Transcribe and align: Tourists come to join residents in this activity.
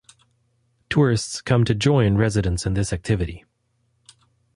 Tourists 0.89 1.41
come 1.41 1.63
to 1.63 1.75
join 1.75 2.15
residents 2.17 2.65
in 2.65 2.73
this 2.73 2.91
activity. 2.91 3.45